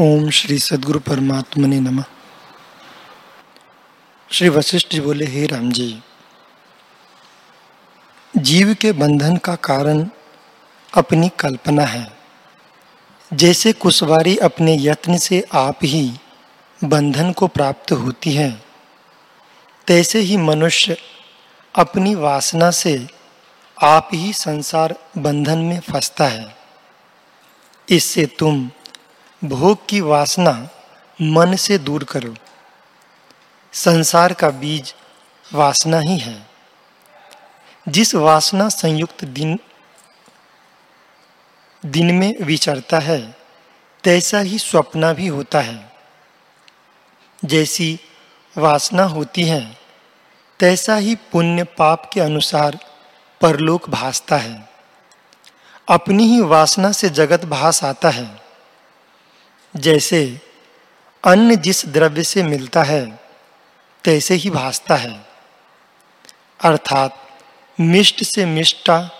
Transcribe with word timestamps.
ओम 0.00 0.30
श्री 0.30 0.58
सदगुरु 0.58 1.00
परमात्मा 1.00 1.66
ने 1.66 1.80
नमः। 1.80 2.04
श्री 4.32 4.48
वशिष्ठ 4.48 4.92
जी 4.92 5.00
बोले, 5.00 5.26
हे 5.26 5.46
राम 5.46 5.72
जी, 5.72 6.02
जीव 8.36 8.74
के 8.74 8.92
बंधन 8.92 9.36
का 9.36 9.54
कारण 9.54 10.06
अपनी 10.94 11.28
कल्पना 11.28 11.82
है। 11.82 12.16
जैसे 13.34 13.72
कुशवारी 13.72 14.36
अपने 14.36 14.76
यत्न 14.80 15.16
से 15.16 15.44
आप 15.52 15.78
ही 15.82 16.12
बंधन 16.84 17.32
को 17.32 17.46
प्राप्त 17.46 17.92
होती 17.92 18.32
है, 18.32 18.62
तैसे 19.86 20.18
ही 20.18 20.36
मनुष्य 20.36 20.96
अपनी 21.74 22.14
वासना 22.14 22.70
से 22.70 23.08
आप 23.82 24.08
ही 24.14 24.32
संसार 24.32 24.98
बंधन 25.18 25.58
में 25.58 25.80
फंसता 25.80 26.24
है। 26.24 26.56
इससे 27.88 28.26
तुम 28.26 28.70
भोग 29.44 29.86
की 29.88 30.00
वासना 30.00 30.68
मन 31.22 31.56
से 31.56 31.78
दूर 31.78 32.04
करो। 32.04 32.34
संसार 33.72 34.32
का 34.32 34.50
बीज 34.50 34.94
वासना 35.52 35.98
ही 35.98 36.18
है। 36.18 36.46
जिस 37.88 38.14
वासना 38.14 38.68
संयुक्त 38.68 39.24
दिन 39.24 39.60
दिन 41.86 42.14
में 42.14 42.34
विचरता 42.40 42.98
है, 42.98 43.36
तैसा 44.04 44.38
ही 44.38 44.58
स्वप्न 44.58 45.12
भी 45.12 45.26
होता 45.26 45.60
है। 45.60 45.92
जैसी 47.44 48.00
वासना 48.58 49.02
होती 49.02 49.42
है, 49.42 49.78
तैसा 50.60 50.96
ही 50.96 51.14
पुण्य 51.14 51.64
पाप 51.64 52.10
के 52.12 52.20
अनुसार 52.20 52.78
परलोक 53.40 53.90
भासता 53.90 54.36
है। 54.36 54.68
अपनी 55.88 56.24
ही 56.26 56.40
वासना 56.40 56.92
से 56.92 57.08
जगत 57.08 57.44
भास 57.44 57.84
आता 57.84 58.10
है। 58.10 58.39
जैसे 59.76 60.40
अन्न 61.24 61.56
जिस 61.56 61.86
द्रव्य 61.86 62.22
से 62.22 62.42
मिलता 62.42 62.82
है, 62.82 63.20
तैसे 64.04 64.34
ही 64.34 64.50
भासता 64.50 64.94
है। 64.94 65.26
अर्थात 66.64 67.38
मिष्ट 67.80 68.24
से 68.24 68.46
मिष्टा, 68.46 69.10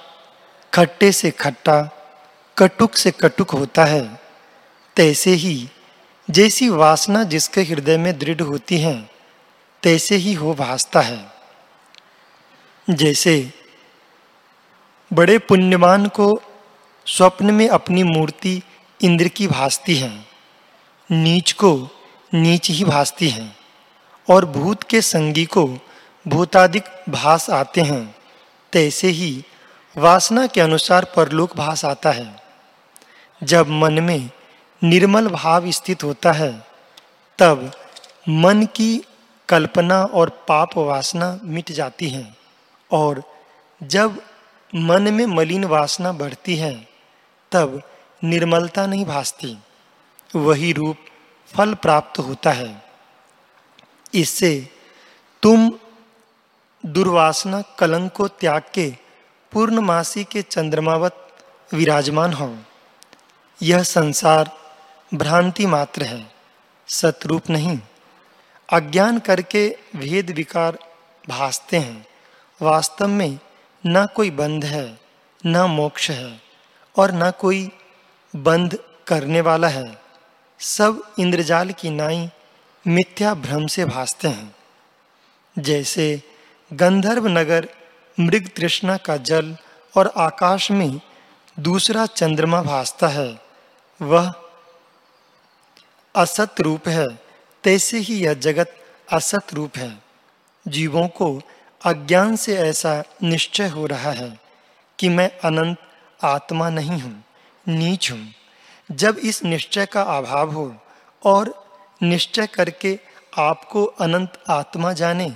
खट्टे 0.74 1.12
से 1.12 1.30
खट्टा, 1.30 1.82
कटुक 2.58 2.96
से 2.96 3.10
कटुक 3.10 3.50
होता 3.50 3.84
है। 3.84 4.20
तैसे 4.96 5.30
ही 5.30 5.68
जैसी 6.30 6.68
वासना 6.68 7.22
जिसके 7.22 7.62
हृदय 7.62 7.98
में 7.98 8.18
दृढ़ 8.18 8.40
होती 8.40 8.78
है, 8.78 9.10
तैसे 9.82 10.14
ही 10.14 10.34
हो 10.34 10.54
भासता 10.54 11.00
है। 11.00 11.32
जैसे 12.90 13.52
बड़े 15.12 15.38
पुण्यवान 15.38 16.06
को 16.06 16.42
स्वप्न 17.06 17.54
में 17.54 17.68
अपनी 17.68 18.02
मूर्ति 18.02 18.62
इंद्र 19.02 19.28
की 19.28 19.46
भासती 19.46 19.96
है। 19.96 20.29
नीच 21.10 21.52
को 21.52 21.88
नीच 22.34 22.70
ही 22.70 22.84
भासती 22.84 23.28
है, 23.28 23.56
और 24.30 24.44
भूत 24.44 24.82
के 24.82 25.00
संगी 25.00 25.44
को 25.44 25.78
भूतादिक 26.28 26.84
भास 27.08 27.50
आते 27.50 27.80
हैं। 27.80 28.16
तैसे 28.72 29.08
ही 29.08 29.44
वासना 29.96 30.46
के 30.46 30.60
अनुसार 30.60 31.04
परलोक 31.04 31.56
भास 31.56 31.84
आता 31.84 32.10
है। 32.10 32.42
जब 33.42 33.68
मन 33.68 34.02
में 34.02 34.30
निर्मल 34.84 35.28
भाव 35.28 35.70
स्थित 35.70 36.04
होता 36.04 36.32
है, 36.32 36.66
तब 37.38 37.72
मन 38.28 38.66
की 38.74 39.04
कल्पना 39.48 40.04
और 40.04 40.30
पाप 40.48 40.78
वासना 40.78 41.40
मिट 41.44 41.72
जाती 41.72 42.08
है, 42.08 42.34
और 42.90 43.22
जब 43.82 44.22
मन 44.74 45.14
में 45.14 45.26
मलिन 45.26 45.64
वासना 45.64 46.12
बढ़ती 46.12 46.56
है, 46.56 46.88
तब 47.52 47.82
निर्मलता 48.24 48.86
नहीं 48.86 49.04
भासती। 49.04 49.58
वही 50.36 50.72
रूप 50.72 50.96
फल 51.56 51.74
प्राप्त 51.74 52.18
होता 52.18 52.50
है। 52.50 52.82
इससे 54.14 54.68
तुम 55.42 55.72
दुर्वासना 56.86 57.62
कलंक 57.78 58.12
को 58.12 58.28
त्याग 58.28 58.62
के 58.74 58.94
पूर्णमासी 59.52 60.24
के 60.24 60.42
चंद्रमावत 60.42 61.38
विराजमान 61.74 62.32
हो। 62.32 62.56
यह 63.62 63.82
संसार 63.82 64.50
भ्रांति 65.14 65.66
मात्र 65.66 66.02
है, 66.02 66.32
सतरूप 66.88 67.50
नहीं। 67.50 67.78
अज्ञान 68.72 69.18
करके 69.18 69.76
भेद 69.96 70.30
विकार 70.30 70.78
भासते 71.28 71.76
हैं। 71.76 72.06
वास्तव 72.62 73.08
में 73.08 73.38
न 73.86 74.06
कोई 74.06 74.30
बंध 74.30 74.64
है, 74.64 74.98
न 75.46 75.56
मोक्ष 75.56 76.10
है 76.10 76.40
और 76.96 77.12
न 77.12 77.30
कोई 77.30 77.70
बंध 78.36 78.78
करने 79.06 79.40
वाला 79.40 79.68
है। 79.68 80.09
सब 80.60 81.02
इंद्रजाल 81.18 81.70
की 81.70 81.90
नाई 81.90 82.28
मिथ्या 82.86 83.34
भ्रम 83.34 83.66
से 83.66 83.84
भासते 83.84 84.28
हैं। 84.28 84.56
जैसे 85.58 86.22
गंधर्व 86.72 87.26
नगर 87.26 87.68
मृग 88.20 88.48
तृष्णा 88.56 88.96
का 88.96 89.16
जल 89.16 89.56
और 89.96 90.12
आकाश 90.16 90.70
में 90.70 91.00
दूसरा 91.60 92.06
चंद्रमा 92.06 92.62
भासता 92.62 93.08
है, 93.08 93.40
वह 94.00 94.32
असत 96.14 96.60
रूप 96.60 96.88
है। 96.88 97.08
तैसे 97.64 97.98
ही 97.98 98.14
यह 98.14 98.34
जगत 98.34 98.74
असत 99.12 99.54
रूप 99.54 99.76
है। 99.76 100.02
जीवों 100.66 101.08
को 101.08 101.40
अज्ञान 101.84 102.36
से 102.36 102.56
ऐसा 102.58 103.02
निश्चय 103.22 103.68
हो 103.68 103.86
रहा 103.86 104.12
है 104.12 104.40
कि 104.98 105.08
मैं 105.08 105.30
अनंत 105.38 105.78
आत्मा 106.24 106.70
नहीं 106.70 107.00
हूँ, 107.00 107.24
नीच 107.68 108.10
हूँ। 108.12 108.26
जब 108.92 109.18
इस 109.18 109.44
निश्चय 109.44 109.86
का 109.86 110.02
अभाव 110.02 110.50
हो 110.50 110.76
और 111.24 111.66
निश्चय 112.02 112.46
करके 112.46 112.98
आपको 113.38 113.84
अनंत 113.84 114.42
आत्मा 114.48 114.92
जाने, 114.92 115.34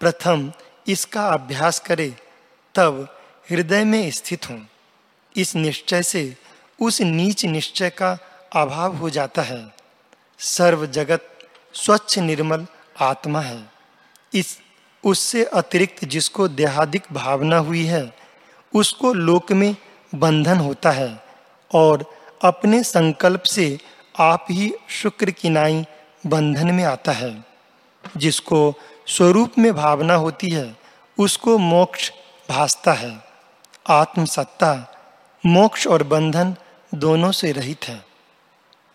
प्रथम 0.00 0.52
इसका 0.88 1.28
अभ्यास 1.28 1.78
करे, 1.78 2.16
तब 2.74 3.18
हृदय 3.50 3.84
में 3.84 4.10
स्थित 4.10 4.50
हो। 4.50 4.60
इस 5.36 5.56
निश्चय 5.56 6.02
से 6.02 6.36
उस 6.82 7.00
नीच 7.00 7.44
निश्चय 7.44 7.90
का 7.90 8.18
अभाव 8.52 8.96
हो 8.96 9.10
जाता 9.10 9.42
है। 9.42 9.74
सर्व 10.38 10.86
जगत 10.86 11.38
स्वच्छ 11.74 12.18
निर्मल 12.18 12.66
आत्मा 13.00 13.40
है। 13.40 13.70
इस, 14.34 14.60
उससे 15.04 15.44
अतिरिक्त 15.44 16.04
जिसको 16.04 16.48
देहादिक 16.48 17.02
भावना 17.12 17.58
हुई 17.58 17.84
है, 17.84 18.16
उसको 18.74 19.12
लोक 19.12 19.52
में 19.52 19.76
बंधन 20.14 20.56
होता 20.56 20.90
है 20.90 21.24
और 21.74 22.15
अपने 22.42 22.82
संकल्प 22.82 23.42
से 23.42 23.78
आप 24.18 24.46
ही 24.50 24.74
शुक्र 24.88 25.30
की 25.30 25.48
नाई 25.50 25.86
बंधन 26.26 26.74
में 26.74 26.84
आता 26.84 27.12
है। 27.12 27.44
जिसको 28.16 28.74
स्वरूप 29.06 29.52
में 29.58 29.74
भावना 29.74 30.14
होती 30.14 30.50
है, 30.50 30.76
उसको 31.18 31.58
मोक्ष 31.58 32.10
भासता 32.48 32.92
है। 32.92 33.18
आत्मसत्ता, 33.88 34.96
मोक्ष 35.46 35.86
और 35.86 36.02
बंधन 36.02 36.56
दोनों 36.94 37.32
से 37.32 37.52
रहित 37.52 37.84
है। 37.84 38.05